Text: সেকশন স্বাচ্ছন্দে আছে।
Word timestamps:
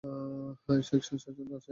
সেকশন 0.83 1.17
স্বাচ্ছন্দে 1.17 1.55
আছে। 1.55 1.69